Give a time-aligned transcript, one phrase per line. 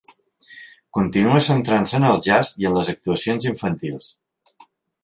[0.97, 4.11] Continua centrant-se en el jazz i en les actuacions infantils.